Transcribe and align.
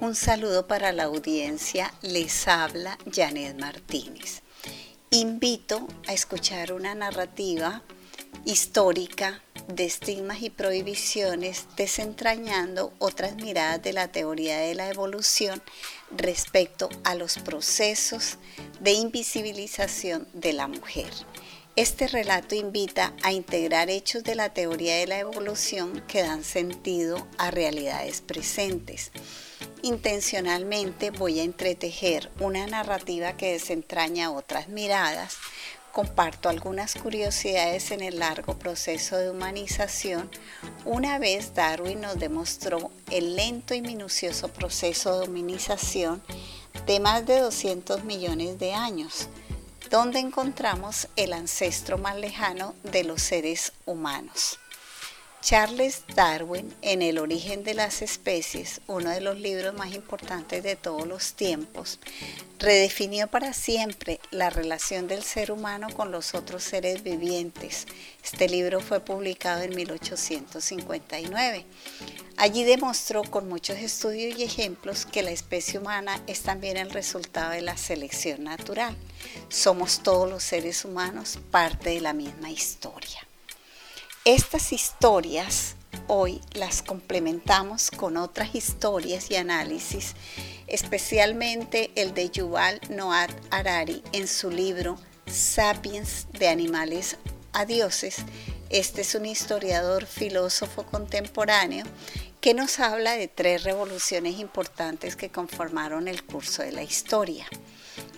Un 0.00 0.14
saludo 0.14 0.66
para 0.66 0.92
la 0.92 1.04
audiencia, 1.04 1.92
les 2.02 2.46
habla 2.46 2.98
Janet 3.10 3.58
Martínez. 3.58 4.42
Invito 5.10 5.88
a 6.06 6.12
escuchar 6.12 6.72
una 6.72 6.94
narrativa 6.94 7.82
histórica 8.44 9.42
de 9.68 9.84
estigmas 9.84 10.42
y 10.42 10.50
prohibiciones, 10.50 11.66
desentrañando 11.76 12.92
otras 12.98 13.36
miradas 13.36 13.82
de 13.82 13.92
la 13.92 14.08
teoría 14.08 14.58
de 14.58 14.74
la 14.74 14.88
evolución 14.88 15.62
respecto 16.10 16.88
a 17.04 17.14
los 17.14 17.38
procesos 17.38 18.38
de 18.80 18.92
invisibilización 18.92 20.28
de 20.32 20.52
la 20.52 20.68
mujer. 20.68 21.10
Este 21.74 22.06
relato 22.06 22.54
invita 22.54 23.14
a 23.22 23.32
integrar 23.32 23.88
hechos 23.88 24.22
de 24.24 24.34
la 24.34 24.50
teoría 24.50 24.98
de 24.98 25.06
la 25.06 25.18
evolución 25.18 26.04
que 26.06 26.20
dan 26.20 26.44
sentido 26.44 27.26
a 27.38 27.50
realidades 27.50 28.20
presentes. 28.20 29.10
Intencionalmente 29.80 31.10
voy 31.10 31.40
a 31.40 31.44
entretejer 31.44 32.30
una 32.40 32.66
narrativa 32.66 33.38
que 33.38 33.52
desentraña 33.52 34.30
otras 34.30 34.68
miradas, 34.68 35.38
comparto 35.92 36.50
algunas 36.50 36.94
curiosidades 36.94 37.90
en 37.90 38.02
el 38.02 38.18
largo 38.18 38.58
proceso 38.58 39.16
de 39.16 39.30
humanización, 39.30 40.30
una 40.84 41.18
vez 41.18 41.54
Darwin 41.54 42.02
nos 42.02 42.18
demostró 42.18 42.90
el 43.10 43.34
lento 43.34 43.72
y 43.72 43.80
minucioso 43.80 44.48
proceso 44.48 45.20
de 45.20 45.28
humanización 45.28 46.22
de 46.86 47.00
más 47.00 47.26
de 47.26 47.40
200 47.40 48.04
millones 48.04 48.58
de 48.58 48.74
años, 48.74 49.28
donde 49.92 50.20
encontramos 50.20 51.06
el 51.16 51.34
ancestro 51.34 51.98
más 51.98 52.16
lejano 52.16 52.74
de 52.82 53.04
los 53.04 53.20
seres 53.20 53.74
humanos. 53.84 54.58
Charles 55.42 56.04
Darwin, 56.14 56.74
en 56.80 57.02
El 57.02 57.18
origen 57.18 57.62
de 57.62 57.74
las 57.74 58.00
especies, 58.00 58.80
uno 58.86 59.10
de 59.10 59.20
los 59.20 59.38
libros 59.38 59.74
más 59.74 59.92
importantes 59.92 60.62
de 60.62 60.76
todos 60.76 61.06
los 61.06 61.34
tiempos, 61.34 61.98
redefinió 62.58 63.26
para 63.26 63.52
siempre 63.52 64.18
la 64.30 64.48
relación 64.48 65.08
del 65.08 65.22
ser 65.22 65.52
humano 65.52 65.88
con 65.94 66.10
los 66.10 66.34
otros 66.34 66.64
seres 66.64 67.02
vivientes. 67.02 67.86
Este 68.24 68.48
libro 68.48 68.80
fue 68.80 69.00
publicado 69.00 69.60
en 69.60 69.76
1859. 69.76 71.66
Allí 72.38 72.64
demostró 72.64 73.24
con 73.24 73.46
muchos 73.46 73.76
estudios 73.76 74.38
y 74.38 74.44
ejemplos 74.44 75.04
que 75.04 75.22
la 75.22 75.32
especie 75.32 75.78
humana 75.78 76.22
es 76.26 76.40
también 76.40 76.78
el 76.78 76.90
resultado 76.90 77.50
de 77.50 77.60
la 77.60 77.76
selección 77.76 78.44
natural. 78.44 78.96
Somos 79.48 80.02
todos 80.02 80.28
los 80.28 80.42
seres 80.42 80.84
humanos 80.84 81.38
parte 81.50 81.90
de 81.90 82.00
la 82.00 82.12
misma 82.12 82.50
historia. 82.50 83.26
Estas 84.24 84.72
historias 84.72 85.74
hoy 86.06 86.40
las 86.54 86.82
complementamos 86.82 87.90
con 87.90 88.16
otras 88.16 88.54
historias 88.54 89.30
y 89.30 89.36
análisis, 89.36 90.14
especialmente 90.66 91.90
el 91.96 92.14
de 92.14 92.30
Yuval 92.30 92.80
Noah 92.90 93.28
Harari 93.50 94.02
en 94.12 94.28
su 94.28 94.50
libro 94.50 94.98
Sapiens 95.26 96.26
de 96.32 96.48
animales 96.48 97.16
a 97.52 97.64
dioses. 97.64 98.16
Este 98.70 99.02
es 99.02 99.14
un 99.14 99.26
historiador 99.26 100.06
filósofo 100.06 100.84
contemporáneo 100.84 101.84
que 102.40 102.54
nos 102.54 102.80
habla 102.80 103.12
de 103.12 103.28
tres 103.28 103.62
revoluciones 103.62 104.38
importantes 104.38 105.14
que 105.14 105.30
conformaron 105.30 106.08
el 106.08 106.24
curso 106.24 106.62
de 106.62 106.72
la 106.72 106.82
historia. 106.82 107.46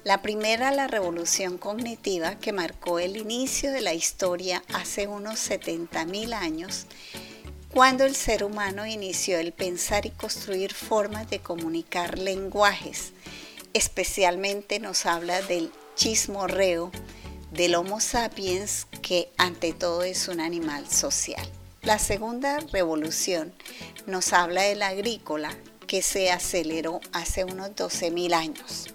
La 0.05 0.23
primera, 0.23 0.71
la 0.71 0.87
revolución 0.87 1.59
cognitiva 1.59 2.37
que 2.39 2.53
marcó 2.53 2.99
el 2.99 3.17
inicio 3.17 3.73
de 3.73 3.81
la 3.81 3.95
historia 3.95 4.63
hace 4.73 5.07
unos 5.07 5.51
70.000 5.51 6.35
años, 6.35 6.87
cuando 7.73 8.05
el 8.05 8.15
ser 8.15 8.45
humano 8.45 8.87
inició 8.87 9.39
el 9.39 9.53
pensar 9.53 10.07
y 10.07 10.11
construir 10.11 10.75
formas 10.75 11.29
de 11.31 11.41
comunicar 11.41 12.19
lenguajes. 12.19 13.13
Especialmente 13.73 14.79
nos 14.79 15.07
habla 15.07 15.43
del 15.43 15.73
chismorreo, 15.97 16.93
del 17.51 17.75
Homo 17.75 17.99
sapiens, 17.99 18.87
que 19.03 19.31
ante 19.39 19.73
todo 19.73 20.05
es 20.05 20.29
un 20.29 20.41
animal 20.41 20.89
social. 20.89 21.49
La 21.83 21.99
segunda 21.99 22.61
revolución 22.73 23.53
nos 24.07 24.33
habla 24.33 24.63
del 24.63 24.83
agrícola, 24.83 25.57
que 25.87 26.03
se 26.03 26.31
aceleró 26.31 27.01
hace 27.13 27.45
unos 27.45 27.71
12.000 27.71 28.35
años. 28.35 28.94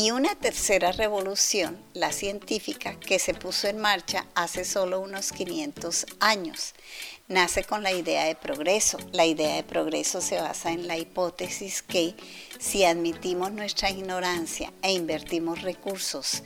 Y 0.00 0.12
una 0.12 0.34
tercera 0.34 0.92
revolución, 0.92 1.76
la 1.92 2.10
científica, 2.10 2.98
que 2.98 3.18
se 3.18 3.34
puso 3.34 3.68
en 3.68 3.76
marcha 3.76 4.24
hace 4.34 4.64
solo 4.64 4.98
unos 4.98 5.30
500 5.30 6.06
años. 6.20 6.72
Nace 7.28 7.64
con 7.64 7.82
la 7.82 7.92
idea 7.92 8.24
de 8.24 8.34
progreso. 8.34 8.96
La 9.12 9.26
idea 9.26 9.56
de 9.56 9.62
progreso 9.62 10.22
se 10.22 10.40
basa 10.40 10.72
en 10.72 10.88
la 10.88 10.96
hipótesis 10.96 11.82
que 11.82 12.14
si 12.58 12.86
admitimos 12.86 13.52
nuestra 13.52 13.90
ignorancia 13.90 14.72
e 14.80 14.90
invertimos 14.92 15.60
recursos 15.60 16.44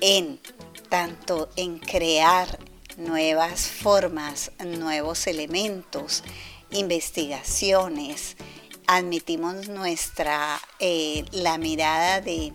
en 0.00 0.40
tanto 0.88 1.50
en 1.56 1.80
crear 1.80 2.58
nuevas 2.96 3.68
formas, 3.68 4.50
nuevos 4.64 5.26
elementos, 5.26 6.24
investigaciones, 6.70 8.38
admitimos 8.86 9.68
nuestra 9.68 10.58
eh, 10.78 11.24
la 11.32 11.58
mirada 11.58 12.22
de 12.22 12.54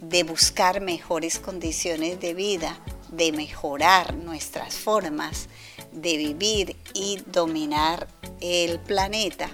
de 0.00 0.22
buscar 0.22 0.80
mejores 0.80 1.38
condiciones 1.38 2.20
de 2.20 2.34
vida, 2.34 2.78
de 3.10 3.32
mejorar 3.32 4.14
nuestras 4.14 4.74
formas 4.74 5.48
de 5.96 6.16
vivir 6.16 6.76
y 6.94 7.22
dominar 7.26 8.06
el 8.40 8.78
planeta, 8.80 9.48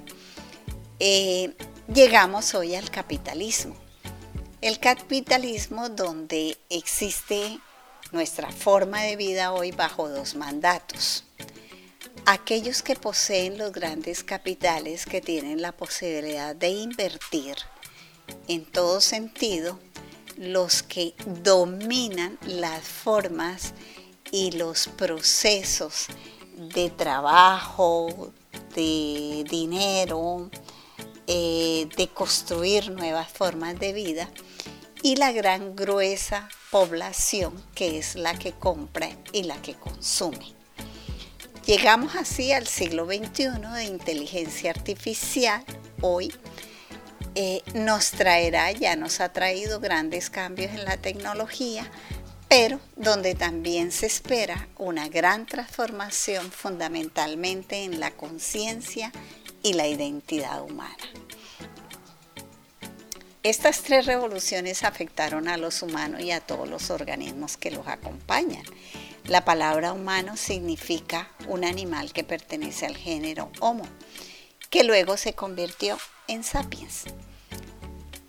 eh, 0.98 1.54
llegamos 1.92 2.54
hoy 2.54 2.74
al 2.74 2.90
capitalismo. 2.90 3.76
El 4.60 4.78
capitalismo 4.78 5.88
donde 5.88 6.58
existe 6.68 7.58
nuestra 8.12 8.50
forma 8.52 9.02
de 9.02 9.16
vida 9.16 9.52
hoy 9.52 9.72
bajo 9.72 10.08
dos 10.08 10.34
mandatos. 10.34 11.24
Aquellos 12.26 12.82
que 12.82 12.94
poseen 12.94 13.58
los 13.58 13.72
grandes 13.72 14.22
capitales 14.22 15.06
que 15.06 15.20
tienen 15.20 15.62
la 15.62 15.72
posibilidad 15.72 16.54
de 16.54 16.68
invertir 16.68 17.56
en 18.46 18.64
todo 18.64 19.00
sentido 19.00 19.78
los 20.36 20.82
que 20.82 21.14
dominan 21.42 22.38
las 22.46 22.82
formas 22.82 23.74
y 24.30 24.52
los 24.52 24.88
procesos 24.88 26.06
de 26.56 26.90
trabajo, 26.90 28.32
de 28.74 29.44
dinero, 29.48 30.50
eh, 31.26 31.88
de 31.96 32.08
construir 32.08 32.90
nuevas 32.90 33.28
formas 33.28 33.78
de 33.78 33.92
vida 33.92 34.28
y 35.02 35.16
la 35.16 35.32
gran 35.32 35.74
gruesa 35.76 36.48
población 36.70 37.62
que 37.74 37.98
es 37.98 38.14
la 38.14 38.38
que 38.38 38.52
compra 38.52 39.10
y 39.32 39.44
la 39.44 39.60
que 39.60 39.74
consume. 39.74 40.54
Llegamos 41.66 42.16
así 42.16 42.52
al 42.52 42.66
siglo 42.66 43.06
XXI 43.06 43.50
de 43.74 43.84
inteligencia 43.84 44.70
artificial, 44.70 45.64
hoy 46.00 46.32
eh, 47.34 47.62
nos 47.74 48.10
traerá, 48.10 48.72
ya 48.72 48.96
nos 48.96 49.20
ha 49.20 49.32
traído 49.32 49.80
grandes 49.80 50.28
cambios 50.28 50.72
en 50.72 50.84
la 50.84 50.96
tecnología, 50.96 51.90
pero 52.48 52.78
donde 52.96 53.34
también 53.34 53.92
se 53.92 54.06
espera 54.06 54.68
una 54.76 55.08
gran 55.08 55.46
transformación 55.46 56.50
fundamentalmente 56.52 57.84
en 57.84 58.00
la 58.00 58.10
conciencia 58.10 59.12
y 59.62 59.72
la 59.72 59.86
identidad 59.86 60.62
humana. 60.62 60.96
Estas 63.42 63.82
tres 63.82 64.06
revoluciones 64.06 64.84
afectaron 64.84 65.48
a 65.48 65.56
los 65.56 65.82
humanos 65.82 66.20
y 66.20 66.30
a 66.30 66.40
todos 66.40 66.68
los 66.68 66.90
organismos 66.90 67.56
que 67.56 67.70
los 67.70 67.88
acompañan. 67.88 68.62
La 69.24 69.44
palabra 69.44 69.92
humano 69.92 70.36
significa 70.36 71.30
un 71.48 71.64
animal 71.64 72.12
que 72.12 72.22
pertenece 72.22 72.86
al 72.86 72.96
género 72.96 73.50
Homo, 73.60 73.86
que 74.70 74.84
luego 74.84 75.16
se 75.16 75.32
convirtió 75.32 75.98
en 76.28 76.44
Sapiens, 76.44 77.04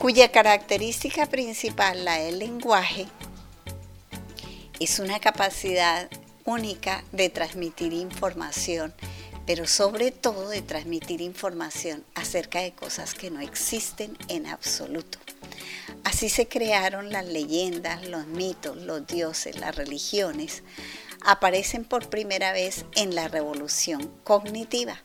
cuya 0.03 0.33
característica 0.33 1.27
principal, 1.27 2.03
la 2.03 2.17
del 2.17 2.39
lenguaje, 2.39 3.07
es 4.77 4.99
una 4.99 5.21
capacidad 5.21 6.09
única 6.43 7.05
de 7.13 7.29
transmitir 7.29 7.93
información, 7.93 8.93
pero 9.45 9.65
sobre 9.65 10.11
todo 10.11 10.49
de 10.49 10.61
transmitir 10.61 11.21
información 11.21 12.03
acerca 12.15 12.59
de 12.59 12.73
cosas 12.73 13.13
que 13.13 13.31
no 13.31 13.39
existen 13.39 14.17
en 14.27 14.45
absoluto. 14.45 15.19
Así 16.03 16.27
se 16.27 16.49
crearon 16.49 17.09
las 17.09 17.25
leyendas, 17.25 18.05
los 18.05 18.27
mitos, 18.27 18.75
los 18.75 19.07
dioses, 19.07 19.57
las 19.57 19.73
religiones. 19.73 20.63
Aparecen 21.21 21.85
por 21.85 22.09
primera 22.09 22.51
vez 22.51 22.83
en 22.97 23.15
la 23.15 23.29
revolución 23.29 24.11
cognitiva 24.25 25.01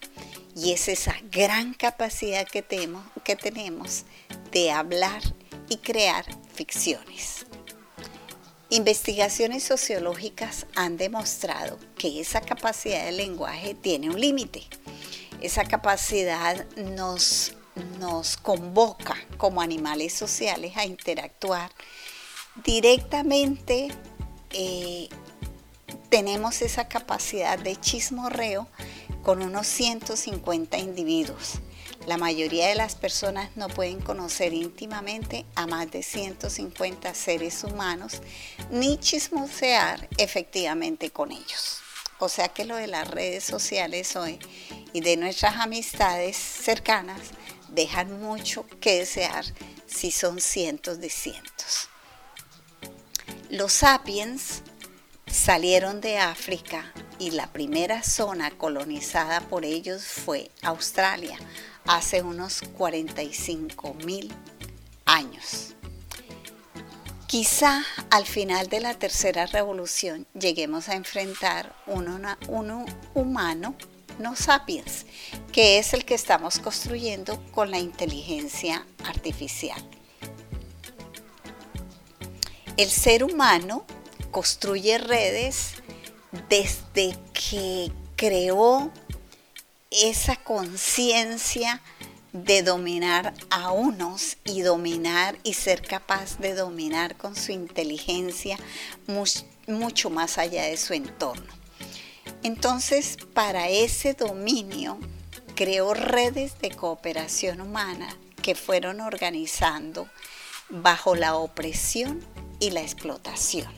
y 0.58 0.72
es 0.72 0.88
esa 0.88 1.14
gran 1.31 1.72
capacidad 1.72 2.44
que 2.46 2.62
tenemos, 2.62 3.05
que 3.22 3.37
tenemos 3.37 4.05
de 4.50 4.72
hablar 4.72 5.22
y 5.69 5.76
crear 5.76 6.25
ficciones. 6.52 7.46
Investigaciones 8.69 9.62
sociológicas 9.62 10.66
han 10.75 10.96
demostrado 10.96 11.78
que 11.96 12.20
esa 12.20 12.40
capacidad 12.40 13.05
de 13.05 13.12
lenguaje 13.12 13.75
tiene 13.75 14.10
un 14.10 14.20
límite. 14.20 14.64
Esa 15.40 15.64
capacidad 15.64 16.66
nos, 16.76 17.54
nos 18.00 18.37
convoca 18.37 19.14
como 19.37 19.61
animales 19.61 20.12
sociales 20.12 20.76
a 20.76 20.84
interactuar 20.84 21.70
directamente. 22.64 23.88
Eh, 24.50 25.08
tenemos 26.11 26.62
esa 26.62 26.88
capacidad 26.88 27.58
de 27.61 27.76
chismorreo 27.76 28.66
con 29.28 29.42
unos 29.42 29.66
150 29.66 30.78
individuos. 30.78 31.56
La 32.06 32.16
mayoría 32.16 32.69
de 32.69 32.75
las 32.75 32.94
personas 32.94 33.50
no 33.56 33.69
pueden 33.69 34.00
conocer 34.00 34.54
íntimamente 34.54 35.44
a 35.54 35.66
más 35.66 35.90
de 35.90 36.02
150 36.02 37.12
seres 37.12 37.62
humanos 37.62 38.22
ni 38.70 38.96
chismosear 38.96 40.08
efectivamente 40.16 41.10
con 41.10 41.30
ellos. 41.30 41.80
O 42.19 42.30
sea 42.30 42.48
que 42.48 42.64
lo 42.64 42.76
de 42.76 42.86
las 42.86 43.06
redes 43.06 43.44
sociales 43.44 44.16
hoy 44.16 44.38
y 44.94 45.02
de 45.02 45.19
nuestras 45.19 45.56
amistades 45.56 46.34
cercanas 46.34 47.20
dejan 47.69 48.22
mucho 48.22 48.64
que 48.80 49.00
desear 49.00 49.44
si 49.86 50.10
son 50.10 50.40
cientos 50.40 51.00
de 51.00 51.10
cientos. 51.10 51.90
Los 53.50 53.75
sapiens 53.75 54.62
salieron 55.30 56.00
de 56.00 56.19
África 56.19 56.92
y 57.19 57.30
la 57.30 57.46
primera 57.48 58.02
zona 58.02 58.50
colonizada 58.50 59.40
por 59.40 59.64
ellos 59.64 60.04
fue 60.04 60.50
Australia 60.62 61.36
hace 61.86 62.22
unos 62.22 62.62
45 62.76 63.94
mil 64.04 64.32
años. 65.04 65.75
Quizá 67.26 67.84
al 68.10 68.25
final 68.25 68.69
de 68.69 68.80
la 68.80 68.94
tercera 68.94 69.46
revolución 69.46 70.26
lleguemos 70.32 70.88
a 70.88 70.94
enfrentar 70.94 71.75
un, 71.86 72.86
humano 73.14 73.75
no 74.19 74.34
sapiens, 74.34 75.04
que 75.52 75.78
es 75.78 75.92
el 75.92 76.04
que 76.04 76.14
estamos 76.14 76.58
construyendo 76.58 77.40
con 77.52 77.70
la 77.70 77.78
inteligencia 77.78 78.86
artificial. 79.04 79.80
El 82.76 82.88
ser 82.88 83.25
humano 83.25 83.84
construye 84.30 84.98
redes 84.98 85.75
desde 86.48 87.16
que 87.32 87.90
creó 88.16 88.90
esa 89.90 90.36
conciencia 90.36 91.80
de 92.32 92.62
dominar 92.62 93.32
a 93.50 93.72
unos 93.72 94.36
y 94.44 94.60
dominar 94.60 95.38
y 95.44 95.54
ser 95.54 95.82
capaz 95.82 96.38
de 96.38 96.54
dominar 96.54 97.16
con 97.16 97.34
su 97.34 97.52
inteligencia 97.52 98.58
mucho 99.66 100.10
más 100.10 100.36
allá 100.36 100.64
de 100.64 100.76
su 100.76 100.92
entorno. 100.92 101.52
Entonces, 102.42 103.16
para 103.32 103.69
ese 103.69 104.14
dominio, 104.14 104.98
creó 105.54 105.94
redes 105.94 106.58
de 106.60 106.70
cooperación 106.70 107.60
humana 107.60 108.14
que 108.42 108.54
fueron 108.54 109.00
organizando 109.00 110.08
bajo 110.69 111.16
la 111.16 111.34
opresión 111.34 112.25
y 112.60 112.70
la 112.70 112.82
explotación. 112.82 113.77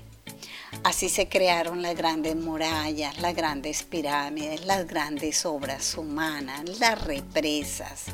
Así 0.84 1.08
se 1.08 1.28
crearon 1.28 1.82
las 1.82 1.96
grandes 1.96 2.36
murallas, 2.36 3.18
las 3.18 3.34
grandes 3.34 3.82
pirámides, 3.82 4.64
las 4.64 4.86
grandes 4.86 5.44
obras 5.44 5.96
humanas, 5.96 6.78
las 6.78 7.02
represas. 7.04 8.04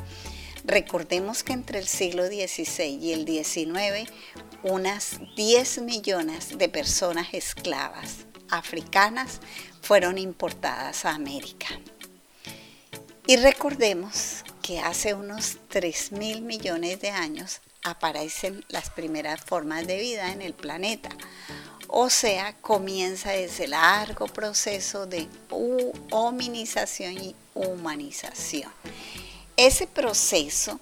Recordemos 0.65 1.43
que 1.43 1.53
entre 1.53 1.79
el 1.79 1.87
siglo 1.87 2.25
XVI 2.25 2.97
y 2.99 3.13
el 3.13 3.25
XIX, 3.25 4.11
unas 4.63 5.19
10 5.35 5.81
millones 5.83 6.57
de 6.57 6.67
personas 6.67 7.33
esclavas 7.33 8.25
africanas 8.49 9.39
fueron 9.81 10.17
importadas 10.17 11.05
a 11.05 11.13
América. 11.13 11.67
Y 13.27 13.37
recordemos 13.37 14.43
que 14.61 14.79
hace 14.79 15.13
unos 15.13 15.57
3 15.69 16.11
mil 16.13 16.41
millones 16.41 16.99
de 16.99 17.11
años 17.11 17.61
aparecen 17.83 18.65
las 18.67 18.89
primeras 18.89 19.39
formas 19.41 19.87
de 19.87 19.99
vida 19.99 20.33
en 20.33 20.41
el 20.41 20.53
planeta 20.53 21.09
o 21.87 22.09
sea, 22.09 22.53
comienza 22.61 23.33
ese 23.35 23.67
largo 23.67 24.27
proceso 24.27 25.05
de 25.05 25.27
hominización 26.11 27.13
y 27.13 27.35
humanización. 27.53 28.71
Ese 29.55 29.87
proceso 29.87 30.79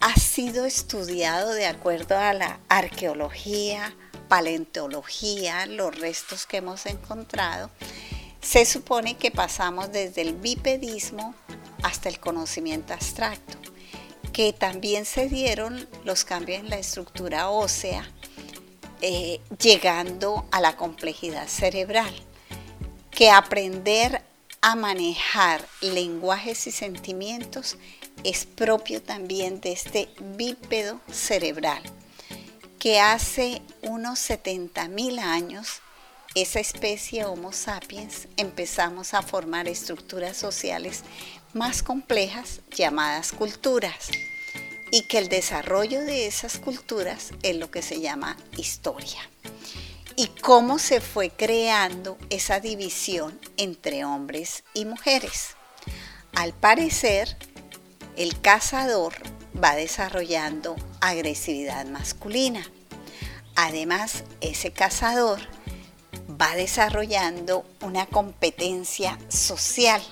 ha 0.00 0.14
sido 0.16 0.64
estudiado 0.64 1.52
de 1.52 1.66
acuerdo 1.66 2.16
a 2.16 2.32
la 2.32 2.58
arqueología, 2.68 3.94
paleontología, 4.28 5.66
los 5.66 5.98
restos 5.98 6.46
que 6.46 6.56
hemos 6.58 6.86
encontrado. 6.86 7.70
Se 8.40 8.64
supone 8.64 9.16
que 9.16 9.30
pasamos 9.30 9.92
desde 9.92 10.22
el 10.22 10.34
bipedismo 10.34 11.34
hasta 11.82 12.08
el 12.08 12.18
conocimiento 12.18 12.94
abstracto, 12.94 13.58
que 14.32 14.52
también 14.52 15.04
se 15.04 15.28
dieron 15.28 15.86
los 16.04 16.24
cambios 16.24 16.60
en 16.60 16.70
la 16.70 16.78
estructura 16.78 17.50
ósea, 17.50 18.10
eh, 19.02 19.40
llegando 19.60 20.46
a 20.52 20.60
la 20.60 20.76
complejidad 20.76 21.48
cerebral, 21.48 22.14
que 23.10 23.30
aprender 23.30 24.22
a 24.60 24.76
manejar 24.76 25.66
lenguajes 25.80 26.68
y 26.68 26.70
sentimientos 26.70 27.76
es 28.22 28.46
propio 28.46 29.02
también 29.02 29.60
de 29.60 29.72
este 29.72 30.08
bípedo 30.36 31.00
cerebral, 31.10 31.82
que 32.78 33.00
hace 33.00 33.60
unos 33.82 34.20
70 34.20 34.86
mil 34.86 35.18
años 35.18 35.80
esa 36.36 36.60
especie 36.60 37.24
Homo 37.24 37.52
sapiens 37.52 38.28
empezamos 38.36 39.14
a 39.14 39.22
formar 39.22 39.66
estructuras 39.66 40.36
sociales 40.36 41.02
más 41.52 41.82
complejas 41.82 42.60
llamadas 42.70 43.32
culturas 43.32 44.10
y 44.92 45.04
que 45.04 45.16
el 45.18 45.28
desarrollo 45.28 46.02
de 46.02 46.26
esas 46.26 46.58
culturas 46.58 47.30
es 47.42 47.56
lo 47.56 47.70
que 47.70 47.80
se 47.80 48.00
llama 48.00 48.36
historia. 48.58 49.28
Y 50.16 50.26
cómo 50.26 50.78
se 50.78 51.00
fue 51.00 51.30
creando 51.30 52.18
esa 52.28 52.60
división 52.60 53.40
entre 53.56 54.04
hombres 54.04 54.64
y 54.74 54.84
mujeres. 54.84 55.56
Al 56.34 56.52
parecer, 56.52 57.38
el 58.16 58.38
cazador 58.42 59.14
va 59.62 59.74
desarrollando 59.74 60.76
agresividad 61.00 61.86
masculina. 61.86 62.70
Además, 63.56 64.24
ese 64.42 64.72
cazador 64.72 65.40
va 66.30 66.54
desarrollando 66.54 67.64
una 67.80 68.04
competencia 68.04 69.18
social 69.28 70.02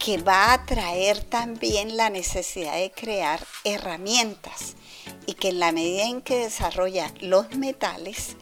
que 0.00 0.16
va 0.16 0.54
a 0.54 0.64
traer 0.64 1.22
también 1.22 1.98
la 1.98 2.08
necesidad 2.08 2.76
de 2.76 2.90
crear 2.90 3.46
herramientas 3.64 4.74
y 5.26 5.34
que 5.34 5.50
en 5.50 5.60
la 5.60 5.72
medida 5.72 6.04
en 6.04 6.22
que 6.22 6.38
desarrolla 6.38 7.12
los 7.20 7.54
metales, 7.54 8.36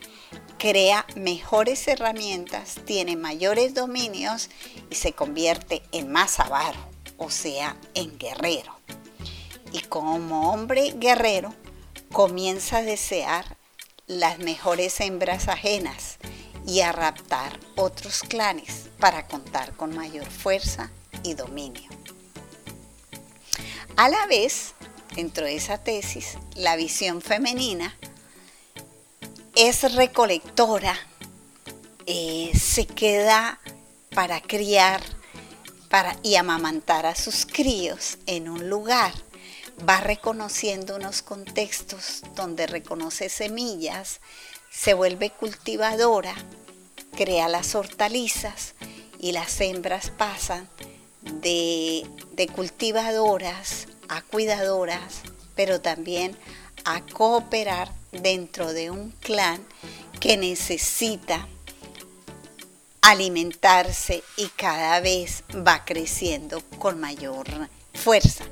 crea 0.56 1.04
mejores 1.16 1.88
herramientas, 1.88 2.76
tiene 2.84 3.16
mayores 3.16 3.74
dominios 3.74 4.50
y 4.88 4.94
se 4.94 5.12
convierte 5.12 5.82
en 5.90 6.12
más 6.12 6.38
avaro, 6.38 6.78
o 7.16 7.28
sea, 7.28 7.76
en 7.94 8.16
guerrero. 8.18 8.78
Y 9.72 9.80
como 9.80 10.52
hombre 10.52 10.94
guerrero, 10.96 11.52
comienza 12.12 12.78
a 12.78 12.82
desear 12.82 13.56
las 14.06 14.38
mejores 14.38 15.00
hembras 15.00 15.48
ajenas 15.48 16.18
y 16.64 16.82
a 16.82 16.92
raptar 16.92 17.58
otros 17.74 18.20
clanes 18.20 18.90
para 19.00 19.26
contar 19.26 19.74
con 19.74 19.96
mayor 19.96 20.26
fuerza 20.26 20.92
y 21.22 21.34
dominio. 21.34 21.90
A 23.96 24.08
la 24.08 24.26
vez, 24.26 24.74
dentro 25.16 25.44
de 25.44 25.56
esa 25.56 25.78
tesis, 25.78 26.38
la 26.54 26.76
visión 26.76 27.20
femenina 27.20 27.96
es 29.56 29.92
recolectora, 29.94 30.96
eh, 32.06 32.52
se 32.54 32.86
queda 32.86 33.60
para 34.14 34.40
criar 34.40 35.02
para, 35.88 36.16
y 36.22 36.36
amamantar 36.36 37.06
a 37.06 37.16
sus 37.16 37.44
críos 37.44 38.18
en 38.26 38.48
un 38.48 38.70
lugar, 38.70 39.12
va 39.88 40.00
reconociendo 40.00 40.96
unos 40.96 41.22
contextos 41.22 42.22
donde 42.36 42.68
reconoce 42.68 43.28
semillas, 43.28 44.20
se 44.70 44.94
vuelve 44.94 45.30
cultivadora, 45.30 46.34
crea 47.16 47.48
las 47.48 47.74
hortalizas 47.74 48.74
y 49.18 49.32
las 49.32 49.60
hembras 49.60 50.10
pasan 50.10 50.68
de, 51.22 52.06
cultivadoras 52.54 53.88
a 54.08 54.22
cuidadoras, 54.22 55.22
pero 55.54 55.80
también 55.80 56.36
a 56.84 57.00
cooperar 57.02 57.90
dentro 58.12 58.72
de 58.72 58.90
un 58.90 59.10
clan 59.20 59.60
que 60.20 60.36
necesita 60.36 61.46
alimentarse 63.02 64.22
y 64.36 64.48
cada 64.48 65.00
vez 65.00 65.44
va 65.54 65.84
creciendo 65.84 66.62
con 66.78 66.98
mayor 67.00 67.46
fuerza. 67.94 68.44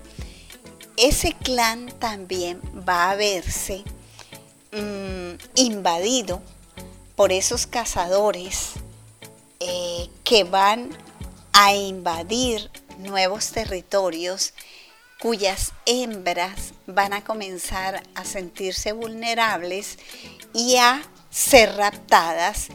Ese 0.97 1.33
clan 1.33 1.89
también 1.99 2.61
va 2.89 3.11
a 3.11 3.17
verse 3.17 3.85
mm, 4.73 5.35
invadido 5.57 6.43
por 7.17 7.33
esos 7.33 7.67
cazadores 7.67 8.73
eh, 9.61 10.09
que 10.23 10.45
van 10.45 10.91
a 11.59 11.73
invadir 11.75 12.71
nuevos 12.99 13.51
territorios 13.51 14.53
cuyas 15.19 15.73
hembras 15.87 16.75
van 16.87 17.15
a 17.15 17.25
comenzar 17.25 18.03
a 18.15 18.27
sentirse 18.27 18.93
vulnerables 18.93 19.99
y 20.53 20.77
a 20.77 21.03
ser 21.31 21.75
raptadas 21.77 22.69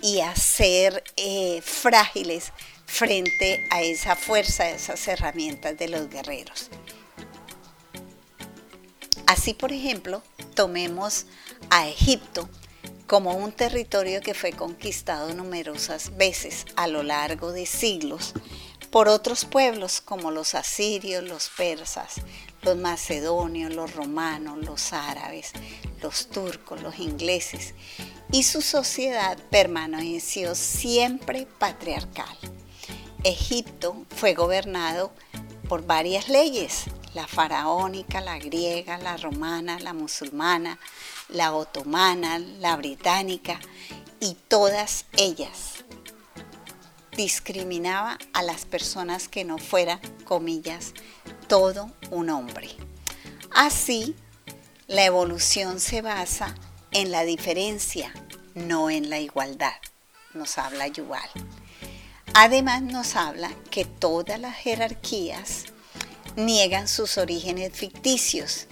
y 0.00 0.20
a 0.20 0.34
ser 0.36 1.04
eh, 1.16 1.60
frágiles 1.62 2.52
frente 2.86 3.62
a 3.70 3.82
esa 3.82 4.16
fuerza, 4.16 4.62
a 4.62 4.70
esas 4.70 5.06
herramientas 5.06 5.76
de 5.76 5.88
los 5.88 6.08
guerreros. 6.08 6.70
Así, 9.26 9.52
por 9.52 9.70
ejemplo, 9.70 10.22
tomemos 10.54 11.26
a 11.68 11.88
Egipto 11.88 12.48
como 13.06 13.36
un 13.36 13.52
territorio 13.52 14.20
que 14.20 14.34
fue 14.34 14.52
conquistado 14.52 15.32
numerosas 15.34 16.16
veces 16.16 16.64
a 16.76 16.86
lo 16.86 17.02
largo 17.02 17.52
de 17.52 17.66
siglos 17.66 18.34
por 18.90 19.08
otros 19.08 19.44
pueblos 19.44 20.00
como 20.00 20.30
los 20.30 20.54
asirios, 20.54 21.24
los 21.24 21.48
persas, 21.48 22.14
los 22.62 22.76
macedonios, 22.76 23.74
los 23.74 23.92
romanos, 23.94 24.58
los 24.58 24.92
árabes, 24.92 25.50
los 26.00 26.28
turcos, 26.28 26.80
los 26.80 26.98
ingleses, 27.00 27.74
y 28.30 28.44
su 28.44 28.62
sociedad 28.62 29.36
permaneció 29.50 30.54
siempre 30.54 31.46
patriarcal. 31.58 32.36
Egipto 33.24 34.06
fue 34.10 34.34
gobernado 34.34 35.12
por 35.68 35.84
varias 35.84 36.28
leyes, 36.28 36.84
la 37.14 37.26
faraónica, 37.26 38.20
la 38.20 38.38
griega, 38.38 38.98
la 38.98 39.16
romana, 39.16 39.80
la 39.80 39.92
musulmana, 39.92 40.78
la 41.28 41.54
otomana, 41.54 42.38
la 42.38 42.76
británica, 42.76 43.60
y 44.20 44.36
todas 44.48 45.06
ellas 45.16 45.84
discriminaba 47.16 48.18
a 48.32 48.42
las 48.42 48.64
personas 48.64 49.28
que 49.28 49.44
no 49.44 49.58
fueran, 49.58 50.00
comillas, 50.24 50.94
todo 51.46 51.90
un 52.10 52.30
hombre. 52.30 52.70
Así, 53.50 54.16
la 54.86 55.04
evolución 55.04 55.80
se 55.80 56.02
basa 56.02 56.54
en 56.90 57.10
la 57.10 57.24
diferencia, 57.24 58.12
no 58.54 58.90
en 58.90 59.10
la 59.10 59.18
igualdad, 59.20 59.74
nos 60.32 60.58
habla 60.58 60.88
Yuval. 60.88 61.28
Además 62.34 62.82
nos 62.82 63.14
habla 63.14 63.50
que 63.70 63.84
todas 63.84 64.40
las 64.40 64.56
jerarquías 64.56 65.66
niegan 66.36 66.88
sus 66.88 67.16
orígenes 67.16 67.72
ficticios 67.72 68.66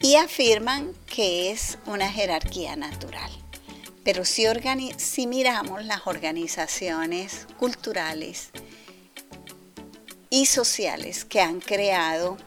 y 0.00 0.14
afirman 0.16 0.94
que 1.06 1.50
es 1.50 1.78
una 1.86 2.10
jerarquía 2.10 2.76
natural. 2.76 3.30
Pero 4.04 4.24
si, 4.24 5.26
miramos 5.26 5.84
las 5.84 6.06
organizaciones 6.06 7.46
culturales 7.58 8.50
y 10.30 10.46
sociales 10.46 11.24
que 11.24 11.40
han 11.40 11.60
creado 11.60 12.38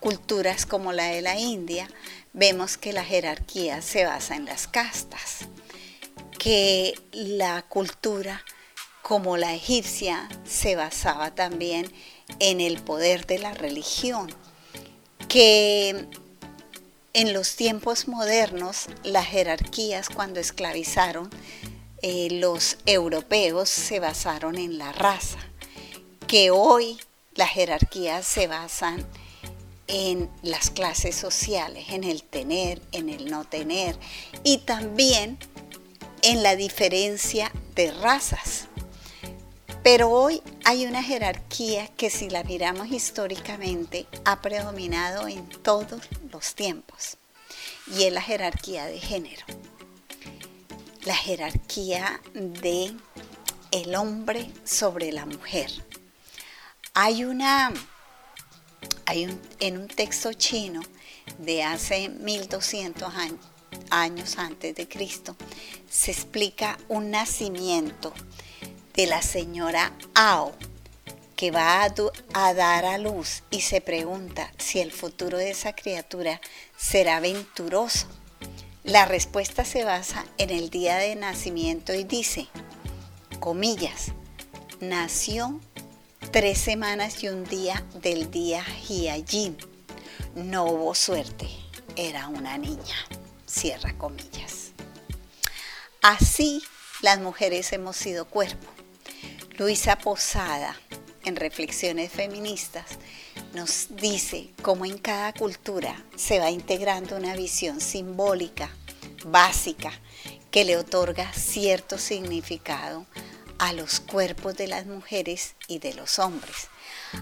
culturas 0.00 0.66
como 0.66 0.92
la 0.92 1.06
de 1.06 1.22
la 1.22 1.38
India, 1.38 1.88
vemos 2.32 2.76
que 2.76 2.92
la 2.92 3.04
jerarquía 3.04 3.80
se 3.80 4.04
basa 4.04 4.34
en 4.34 4.46
las 4.46 4.66
castas, 4.66 5.46
que 6.38 6.94
la 7.12 7.62
cultura 7.62 8.44
como 9.02 9.36
la 9.36 9.54
egipcia 9.54 10.28
se 10.44 10.74
basaba 10.74 11.34
también 11.34 11.92
en 12.40 12.60
el 12.60 12.82
poder 12.82 13.26
de 13.26 13.38
la 13.38 13.54
religión, 13.54 14.34
que 15.28 16.08
en 17.14 17.32
los 17.32 17.54
tiempos 17.54 18.08
modernos, 18.08 18.86
las 19.04 19.26
jerarquías 19.26 20.08
cuando 20.08 20.40
esclavizaron 20.40 21.30
eh, 22.02 22.28
los 22.30 22.76
europeos 22.84 23.70
se 23.70 24.00
basaron 24.00 24.58
en 24.58 24.76
la 24.76 24.92
raza, 24.92 25.38
que 26.26 26.50
hoy 26.50 26.98
las 27.34 27.48
jerarquías 27.50 28.26
se 28.26 28.46
basan 28.46 29.06
en 29.86 30.28
las 30.42 30.70
clases 30.70 31.14
sociales, 31.14 31.86
en 31.90 32.04
el 32.04 32.22
tener, 32.24 32.82
en 32.92 33.08
el 33.08 33.30
no 33.30 33.44
tener 33.44 33.96
y 34.42 34.58
también 34.58 35.38
en 36.22 36.42
la 36.42 36.56
diferencia 36.56 37.52
de 37.74 37.92
razas. 37.92 38.66
Pero 39.84 40.10
hoy 40.10 40.42
hay 40.64 40.86
una 40.86 41.02
jerarquía 41.02 41.88
que 41.88 42.10
si 42.10 42.28
la 42.28 42.42
miramos 42.42 42.88
históricamente 42.88 44.06
ha 44.24 44.40
predominado 44.40 45.28
en 45.28 45.46
todos 45.48 46.00
los 46.34 46.54
tiempos 46.54 47.16
y 47.86 48.04
es 48.04 48.12
la 48.12 48.20
jerarquía 48.20 48.86
de 48.86 48.98
género. 48.98 49.46
La 51.04 51.14
jerarquía 51.14 52.20
de 52.34 52.92
el 53.70 53.94
hombre 53.94 54.50
sobre 54.64 55.12
la 55.12 55.26
mujer. 55.26 55.70
Hay 56.92 57.24
una 57.24 57.72
hay 59.06 59.26
un, 59.26 59.40
en 59.60 59.78
un 59.78 59.86
texto 59.86 60.32
chino 60.32 60.80
de 61.38 61.62
hace 61.62 62.08
1200 62.08 63.12
años 63.90 64.38
antes 64.38 64.74
de 64.74 64.88
Cristo 64.88 65.36
se 65.88 66.10
explica 66.10 66.78
un 66.88 67.10
nacimiento 67.10 68.12
de 68.94 69.06
la 69.06 69.22
señora 69.22 69.92
Ao, 70.14 70.52
que 71.36 71.50
va 71.50 71.82
a, 71.84 72.54
dar 72.54 72.84
a 72.84 72.98
luz 72.98 73.42
y 73.50 73.60
se 73.60 73.80
pregunta 73.80 74.52
si 74.58 74.80
el 74.80 74.92
futuro 74.92 75.38
de 75.38 75.50
esa 75.50 75.74
criatura 75.74 76.40
será 76.76 77.20
venturoso. 77.20 78.06
La 78.82 79.06
respuesta 79.06 79.64
se 79.64 79.84
basa 79.84 80.24
en 80.38 80.50
el 80.50 80.70
día 80.70 80.96
de 80.96 81.16
nacimiento 81.16 81.94
y 81.94 82.04
dice, 82.04 82.48
comillas, 83.40 84.12
nació 84.80 85.60
tres 86.30 86.58
semanas 86.58 87.22
y 87.22 87.28
un 87.28 87.44
día 87.44 87.84
del 87.94 88.30
día 88.30 88.64
Hyajin. 88.88 89.56
No 90.34 90.64
hubo 90.64 90.94
suerte, 90.94 91.48
era 91.96 92.28
una 92.28 92.58
niña. 92.58 92.96
Cierra 93.46 93.96
comillas. 93.96 94.72
Así 96.02 96.62
las 97.02 97.20
mujeres 97.20 97.72
hemos 97.72 97.96
sido 97.96 98.26
cuerpo 98.26 98.74
Luisa 99.56 99.96
Posada, 99.96 100.76
en 101.24 101.36
Reflexiones 101.36 102.12
Feministas, 102.12 102.84
nos 103.54 103.88
dice 103.90 104.50
cómo 104.62 104.84
en 104.84 104.98
cada 104.98 105.32
cultura 105.32 106.04
se 106.16 106.38
va 106.38 106.50
integrando 106.50 107.16
una 107.16 107.34
visión 107.34 107.80
simbólica, 107.80 108.70
básica, 109.24 109.92
que 110.50 110.64
le 110.64 110.76
otorga 110.76 111.32
cierto 111.32 111.98
significado 111.98 113.06
a 113.58 113.72
los 113.72 114.00
cuerpos 114.00 114.56
de 114.56 114.68
las 114.68 114.86
mujeres 114.86 115.54
y 115.68 115.78
de 115.78 115.94
los 115.94 116.18
hombres. 116.18 116.68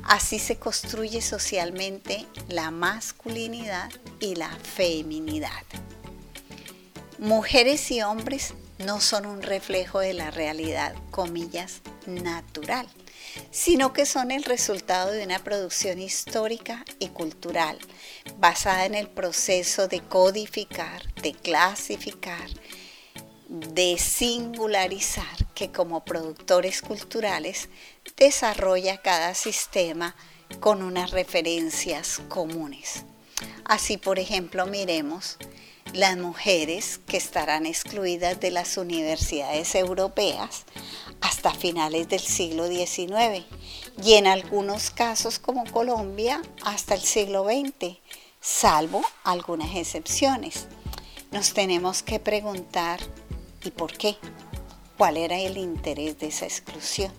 Así 0.05 0.39
se 0.39 0.57
construye 0.57 1.21
socialmente 1.21 2.27
la 2.49 2.71
masculinidad 2.71 3.91
y 4.21 4.35
la 4.35 4.51
feminidad. 4.51 5.63
Mujeres 7.19 7.91
y 7.91 8.03
hombres 8.03 8.55
no 8.79 9.01
son 9.01 9.27
un 9.27 9.43
reflejo 9.43 10.01
de 10.01 10.13
la 10.13 10.31
realidad, 10.31 10.95
comillas, 11.11 11.83
natural, 12.07 12.89
sino 13.51 13.93
que 13.93 14.07
son 14.07 14.31
el 14.31 14.45
resultado 14.45 15.11
de 15.13 15.25
una 15.25 15.43
producción 15.43 16.01
histórica 16.01 16.85
y 16.99 17.09
cultural 17.09 17.79
basada 18.39 18.87
en 18.87 18.95
el 18.95 19.09
proceso 19.09 19.89
de 19.89 20.01
codificar, 20.01 21.03
de 21.23 21.33
clasificar, 21.33 22.49
de 23.49 23.99
singularizar 23.99 25.47
que 25.55 25.71
como 25.71 26.05
productores 26.05 26.81
culturales 26.81 27.69
desarrolla 28.17 29.03
cada 29.03 29.35
sistema 29.35 30.17
con 30.61 30.83
unas 30.83 31.11
referencias 31.11 32.21
comunes. 32.29 33.05
Así, 33.65 33.97
por 33.97 34.19
ejemplo, 34.19 34.67
miremos 34.67 35.39
las 35.93 36.17
mujeres 36.17 37.01
que 37.07 37.17
estarán 37.17 37.67
excluidas 37.67 38.41
de 38.41 38.51
las 38.51 38.77
universidades 38.77 39.75
europeas 39.75 40.65
hasta 41.21 41.53
finales 41.53 42.09
del 42.09 42.21
siglo 42.21 42.67
XIX 42.67 43.45
y 44.03 44.15
en 44.15 44.27
algunos 44.27 44.91
casos 44.91 45.39
como 45.39 45.65
Colombia 45.71 46.41
hasta 46.65 46.95
el 46.95 47.03
siglo 47.03 47.45
XX, 47.45 47.99
salvo 48.41 49.03
algunas 49.23 49.77
excepciones. 49.77 50.67
Nos 51.31 51.53
tenemos 51.55 52.03
que 52.03 52.19
preguntar 52.21 53.01
¿y 53.65 53.71
por 53.71 53.97
qué? 53.97 54.17
¿Cuál 54.97 55.17
era 55.17 55.39
el 55.39 55.57
interés 55.57 56.19
de 56.19 56.29
esa 56.29 56.47
exclusión? 56.47 57.13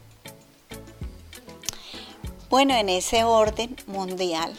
Bueno, 2.50 2.76
en 2.76 2.90
ese 2.90 3.24
orden 3.24 3.76
mundial, 3.88 4.54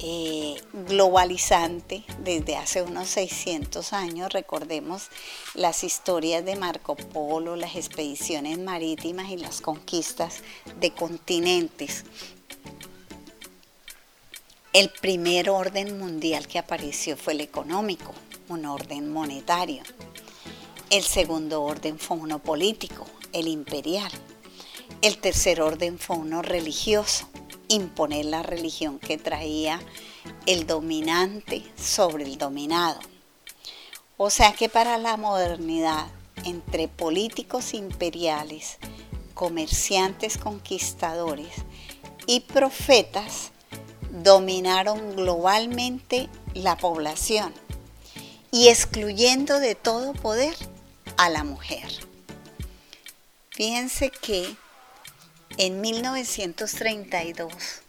eh, 0.00 0.60
globalizante 0.72 2.04
desde 2.18 2.56
hace 2.56 2.82
unos 2.82 3.08
600 3.08 3.92
años. 3.92 4.32
Recordemos 4.32 5.08
las 5.54 5.84
historias 5.84 6.44
de 6.44 6.56
Marco 6.56 6.96
Polo, 6.96 7.56
las 7.56 7.76
expediciones 7.76 8.58
marítimas 8.58 9.30
y 9.30 9.36
las 9.36 9.60
conquistas 9.60 10.42
de 10.80 10.92
continentes. 10.92 12.04
El 14.72 14.90
primer 14.90 15.48
orden 15.48 15.98
mundial 15.98 16.46
que 16.46 16.58
apareció 16.58 17.16
fue 17.16 17.32
el 17.32 17.40
económico, 17.40 18.12
un 18.48 18.66
orden 18.66 19.10
monetario. 19.10 19.82
El 20.90 21.02
segundo 21.02 21.62
orden 21.62 21.98
fue 21.98 22.18
uno 22.18 22.38
político, 22.40 23.06
el 23.32 23.48
imperial. 23.48 24.12
El 25.00 25.16
tercer 25.18 25.62
orden 25.62 25.98
fue 25.98 26.16
uno 26.16 26.42
religioso, 26.42 27.28
imponer 27.68 28.26
la 28.26 28.42
religión 28.42 28.98
que 28.98 29.18
traía 29.18 29.80
el 30.46 30.66
dominante 30.66 31.62
sobre 31.76 32.24
el 32.24 32.38
dominado. 32.38 33.00
O 34.16 34.30
sea 34.30 34.52
que 34.52 34.68
para 34.68 34.98
la 34.98 35.16
modernidad, 35.16 36.06
entre 36.44 36.88
políticos 36.88 37.74
imperiales, 37.74 38.78
comerciantes 39.34 40.38
conquistadores 40.38 41.52
y 42.26 42.40
profetas, 42.40 43.50
dominaron 44.22 45.14
globalmente 45.14 46.28
la 46.54 46.76
población 46.76 47.52
y 48.50 48.68
excluyendo 48.68 49.60
de 49.60 49.74
todo 49.74 50.14
poder 50.14 50.56
a 51.18 51.28
la 51.28 51.44
mujer. 51.44 51.88
Fíjense 53.50 54.10
que 54.10 54.56
en 55.58 55.80
1932 55.80 57.82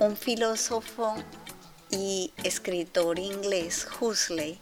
un 0.00 0.16
filósofo 0.16 1.14
y 1.90 2.32
escritor 2.44 3.18
inglés, 3.18 3.86
Huxley, 4.00 4.60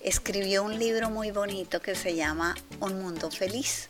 escribió 0.00 0.62
un 0.62 0.78
libro 0.78 1.10
muy 1.10 1.30
bonito 1.30 1.82
que 1.82 1.94
se 1.94 2.14
llama 2.14 2.54
Un 2.80 3.02
Mundo 3.02 3.30
Feliz 3.30 3.88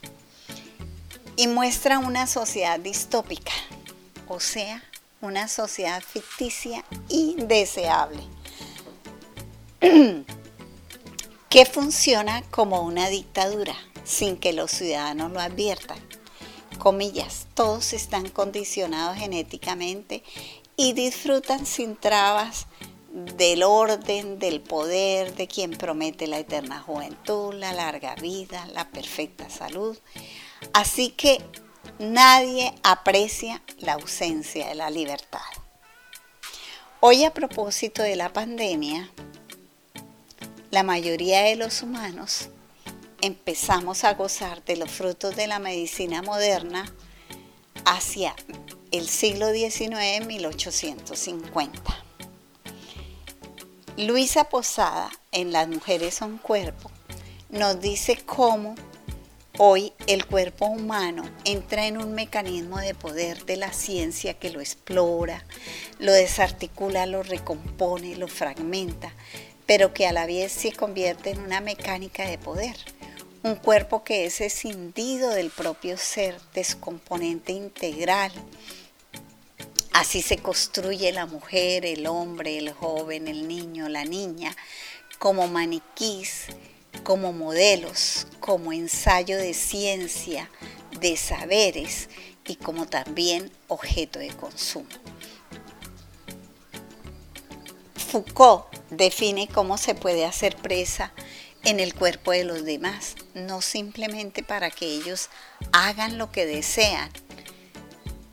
y 1.37 1.47
muestra 1.49 1.99
una 1.99 2.26
sociedad 2.26 2.81
distópica, 2.81 3.52
o 4.28 4.40
sea, 4.40 4.83
una 5.21 5.49
sociedad 5.49 6.02
ficticia 6.02 6.85
y 7.09 7.37
deseable, 7.37 8.23
que 11.49 11.66
funciona 11.66 12.43
como 12.50 12.83
una 12.83 13.09
dictadura 13.09 13.75
sin 14.04 14.37
que 14.37 14.52
los 14.52 14.71
ciudadanos 14.71 15.33
lo 15.33 15.40
adviertan. 15.40 15.99
Comillas, 16.85 17.47
todos 17.55 17.95
están 17.95 18.29
condicionados 18.29 19.17
genéticamente 19.17 20.23
y 20.76 20.93
disfrutan 20.93 21.64
sin 21.64 21.97
trabas 21.97 22.67
del 23.11 23.62
orden, 23.62 24.38
del 24.38 24.61
poder, 24.61 25.35
de 25.35 25.49
quien 25.49 25.71
promete 25.71 26.26
la 26.26 26.41
eterna 26.41 26.81
juventud, 26.81 27.55
la 27.55 27.73
larga 27.73 28.17
vida, 28.17 28.67
la 28.75 28.87
perfecta 28.91 29.49
salud. 29.49 29.97
Así 30.75 31.09
que 31.09 31.41
nadie 31.99 32.75
aprecia 32.83 33.62
la 33.79 33.95
ausencia 33.95 34.69
de 34.69 34.75
la 34.75 34.91
libertad. 34.91 35.41
Hoy 37.00 37.25
a 37.25 37.33
propósito 37.33 38.03
de 38.03 38.17
la 38.17 38.31
pandemia, 38.31 39.11
la 40.71 40.83
mayoría 40.83 41.45
de 41.45 41.57
los 41.57 41.81
humanos 41.81 42.50
empezamos 43.25 44.04
a 44.04 44.12
gozar 44.12 44.62
de 44.66 44.76
los 44.76 44.90
frutos 44.90 45.35
de 45.35 45.47
la 45.47 45.59
medicina 45.59 46.21
moderna 46.21 46.85
hacia 47.87 48.37
el 48.90 49.09
siglo 49.09 49.50
XIX, 49.50 50.26
1850. 50.26 52.04
Luisa 53.97 54.45
Posada, 54.50 55.11
en 55.33 55.52
Las 55.52 55.69
mujeres 55.69 56.16
son 56.16 56.37
cuerpo, 56.37 56.90
nos 57.49 57.81
dice 57.81 58.19
cómo 58.26 58.75
hoy 59.57 59.95
el 60.07 60.26
cuerpo 60.26 60.66
humano 60.66 61.25
entra 61.45 61.87
en 61.87 61.97
un 61.97 62.12
mecanismo 62.12 62.78
de 62.78 62.95
poder 62.95 63.47
de 63.47 63.57
la 63.57 63.73
ciencia 63.73 64.35
que 64.35 64.50
lo 64.50 64.61
explora, 64.61 65.47
lo 65.99 66.12
desarticula, 66.12 67.07
lo 67.07 67.23
recompone, 67.23 68.16
lo 68.16 68.28
fragmenta, 68.28 69.14
pero 69.64 69.95
que 69.95 70.07
a 70.07 70.12
la 70.12 70.26
vez 70.26 70.52
se 70.52 70.73
convierte 70.73 71.31
en 71.31 71.40
una 71.40 71.62
mecánica 71.62 72.28
de 72.28 72.37
poder. 72.37 72.76
Un 73.44 73.54
cuerpo 73.54 74.02
que 74.02 74.24
es 74.24 74.40
escindido 74.40 75.30
del 75.30 75.50
propio 75.50 75.96
ser, 75.96 76.40
de 76.54 76.64
su 76.64 76.80
componente 76.80 77.52
integral, 77.52 78.32
Así 79.94 80.22
se 80.22 80.38
construye 80.38 81.12
la 81.12 81.24
mujer, 81.24 81.86
el 81.86 82.08
hombre, 82.08 82.58
el 82.58 82.72
joven, 82.72 83.28
el 83.28 83.46
niño, 83.46 83.88
la 83.88 84.04
niña, 84.04 84.57
como 85.20 85.46
maniquís, 85.46 86.46
como 87.04 87.33
modelos, 87.33 88.26
como 88.40 88.72
ensayo 88.72 89.38
de 89.38 89.54
ciencia, 89.54 90.50
de 90.98 91.16
saberes 91.16 92.09
y 92.44 92.57
como 92.57 92.87
también 92.87 93.52
objeto 93.68 94.18
de 94.18 94.30
consumo. 94.30 94.88
Foucault 97.94 98.64
define 98.90 99.46
cómo 99.46 99.78
se 99.78 99.94
puede 99.94 100.24
hacer 100.24 100.57
presa 100.57 101.12
en 101.62 101.78
el 101.78 101.94
cuerpo 101.94 102.33
de 102.33 102.42
los 102.42 102.64
demás, 102.64 103.14
no 103.35 103.61
simplemente 103.61 104.42
para 104.42 104.70
que 104.70 104.87
ellos 104.87 105.29
hagan 105.73 106.18
lo 106.18 106.31
que 106.31 106.47
desean, 106.47 107.11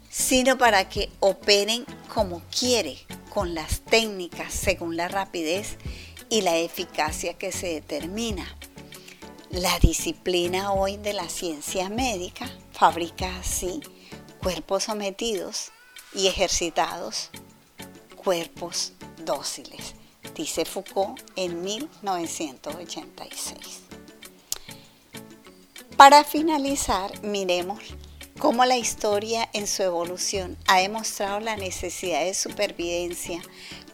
sino 0.09 0.57
para 0.57 0.89
que 0.89 1.09
operen 1.19 1.85
como 2.13 2.41
quiere, 2.57 2.97
con 3.29 3.53
las 3.53 3.81
técnicas 3.81 4.53
según 4.53 4.97
la 4.97 5.07
rapidez 5.07 5.77
y 6.29 6.41
la 6.41 6.57
eficacia 6.57 7.33
que 7.33 7.51
se 7.51 7.67
determina. 7.67 8.57
La 9.49 9.79
disciplina 9.79 10.73
hoy 10.73 10.97
de 10.97 11.13
la 11.13 11.29
ciencia 11.29 11.89
médica 11.89 12.49
fabrica 12.71 13.39
así 13.39 13.81
cuerpos 14.41 14.85
sometidos 14.85 15.71
y 16.13 16.27
ejercitados, 16.27 17.29
cuerpos 18.15 18.93
dóciles, 19.23 19.93
dice 20.35 20.65
Foucault 20.65 21.21
en 21.35 21.61
1986. 21.61 23.90
Para 26.01 26.23
finalizar, 26.23 27.21
miremos 27.21 27.77
cómo 28.39 28.65
la 28.65 28.75
historia 28.75 29.47
en 29.53 29.67
su 29.67 29.83
evolución 29.83 30.57
ha 30.65 30.79
demostrado 30.79 31.39
la 31.39 31.55
necesidad 31.57 32.23
de 32.23 32.33
supervivencia 32.33 33.39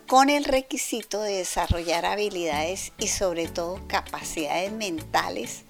con 0.08 0.30
el 0.30 0.46
requisito 0.46 1.22
de 1.22 1.34
desarrollar 1.34 2.06
habilidades 2.06 2.94
y 2.98 3.10
sobre 3.10 3.50
todo 3.50 3.86
capacidades 3.88 4.72
mentales 4.72 5.64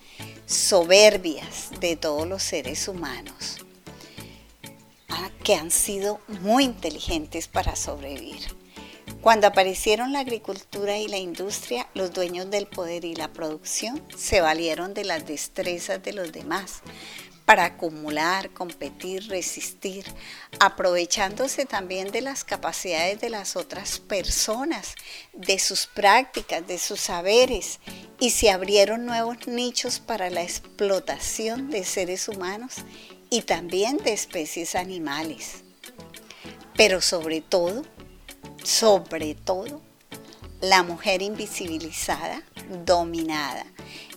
soberbias 0.45 1.71
de 1.79 1.95
todos 1.95 2.27
los 2.27 2.43
seres 2.43 2.87
humanos 2.87 3.65
ah, 5.09 5.31
que 5.43 5.55
han 5.55 5.71
sido 5.71 6.21
muy 6.43 6.65
inteligentes 6.65 7.47
para 7.47 7.75
sobrevivir. 7.75 8.56
Cuando 9.21 9.47
aparecieron 9.47 10.13
la 10.13 10.19
agricultura 10.19 10.97
y 10.97 11.07
la 11.07 11.17
industria, 11.17 11.87
los 11.93 12.13
dueños 12.13 12.49
del 12.49 12.67
poder 12.67 13.03
y 13.03 13.15
la 13.15 13.33
producción 13.33 14.01
se 14.15 14.41
valieron 14.41 14.93
de 14.93 15.05
las 15.05 15.25
destrezas 15.25 16.01
de 16.01 16.13
los 16.13 16.31
demás 16.31 16.81
para 17.47 17.63
acumular, 17.63 18.51
competir, 18.51 19.29
resistir, 19.29 20.05
aprovechándose 20.59 21.65
también 21.65 22.11
de 22.11 22.19
las 22.19 22.43
capacidades 22.43 23.21
de 23.21 23.29
las 23.29 23.55
otras 23.55 23.99
personas, 23.99 24.95
de 25.31 25.57
sus 25.57 25.87
prácticas, 25.87 26.67
de 26.67 26.77
sus 26.77 26.99
saberes, 26.99 27.79
y 28.19 28.31
se 28.31 28.51
abrieron 28.51 29.05
nuevos 29.05 29.47
nichos 29.47 30.01
para 30.01 30.29
la 30.29 30.43
explotación 30.43 31.69
de 31.69 31.85
seres 31.85 32.27
humanos 32.27 32.75
y 33.29 33.43
también 33.43 33.95
de 33.95 34.11
especies 34.11 34.75
animales. 34.75 35.63
Pero 36.75 36.99
sobre 36.99 37.39
todo, 37.39 37.83
sobre 38.67 39.33
todo, 39.33 39.81
la 40.59 40.83
mujer 40.83 41.21
invisibilizada, 41.21 42.43
dominada, 42.85 43.65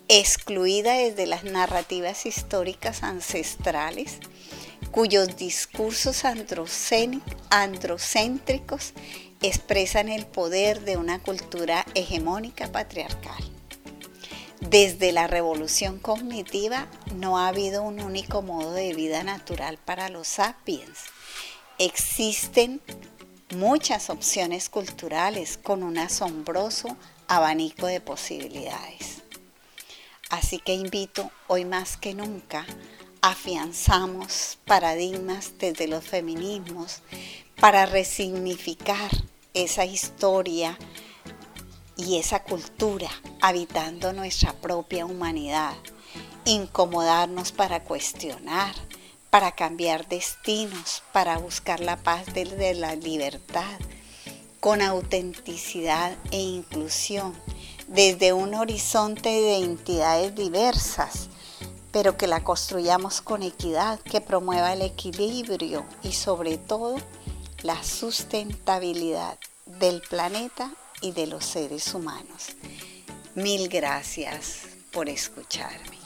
excluida 0.08 0.94
desde 0.94 1.26
las 1.26 1.44
narrativas 1.44 2.26
históricas 2.26 3.04
ancestrales, 3.04 4.18
cuyos 4.90 5.36
discursos 5.36 6.24
androcéntricos 7.50 8.92
expresan 9.40 10.08
el 10.08 10.26
poder 10.26 10.80
de 10.80 10.96
una 10.96 11.20
cultura 11.20 11.86
hegemónica 11.94 12.72
patriarcal. 12.72 13.44
Desde 14.58 15.12
la 15.12 15.28
revolución 15.28 16.00
cognitiva 16.00 16.88
no 17.14 17.38
ha 17.38 17.46
habido 17.46 17.84
un 17.84 18.00
único 18.00 18.42
modo 18.42 18.72
de 18.72 18.94
vida 18.94 19.22
natural 19.22 19.78
para 19.78 20.08
los 20.08 20.26
sapiens. 20.26 20.98
Existen 21.78 22.80
muchas 23.50 24.10
opciones 24.10 24.68
culturales 24.68 25.58
con 25.58 25.82
un 25.82 25.98
asombroso 25.98 26.96
abanico 27.28 27.86
de 27.86 28.00
posibilidades. 28.00 29.22
Así 30.30 30.58
que 30.58 30.74
invito 30.74 31.30
hoy 31.48 31.64
más 31.64 31.96
que 31.96 32.14
nunca, 32.14 32.64
afianzamos 33.20 34.58
paradigmas 34.64 35.58
desde 35.58 35.88
los 35.88 36.04
feminismos 36.04 37.02
para 37.60 37.86
resignificar 37.86 39.10
esa 39.54 39.84
historia 39.84 40.78
y 41.96 42.16
esa 42.16 42.42
cultura 42.44 43.10
habitando 43.40 44.12
nuestra 44.12 44.52
propia 44.54 45.04
humanidad, 45.04 45.74
incomodarnos 46.44 47.52
para 47.52 47.82
cuestionar, 47.82 48.74
para 49.30 49.52
cambiar 49.52 50.08
destinos, 50.08 51.02
para 51.12 51.38
buscar 51.38 51.80
la 51.80 51.96
paz 51.96 52.26
de 52.34 52.74
la 52.74 52.96
libertad, 52.96 53.78
con 54.58 54.82
autenticidad 54.82 56.16
e 56.30 56.40
inclusión 56.40 57.34
desde 57.86 58.32
un 58.32 58.54
horizonte 58.54 59.28
de 59.28 59.58
identidades 59.58 60.34
diversas, 60.34 61.28
pero 61.92 62.16
que 62.16 62.26
la 62.26 62.44
construyamos 62.44 63.20
con 63.20 63.42
equidad, 63.42 63.98
que 64.00 64.20
promueva 64.20 64.72
el 64.72 64.82
equilibrio 64.82 65.84
y 66.02 66.12
sobre 66.12 66.58
todo 66.58 66.96
la 67.62 67.82
sustentabilidad 67.82 69.38
del 69.66 70.02
planeta 70.02 70.72
y 71.00 71.12
de 71.12 71.26
los 71.26 71.44
seres 71.44 71.94
humanos. 71.94 72.56
Mil 73.34 73.68
gracias 73.68 74.62
por 74.92 75.08
escucharme. 75.08 75.99